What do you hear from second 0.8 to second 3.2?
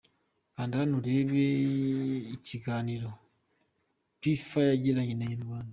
urebe ikiganiro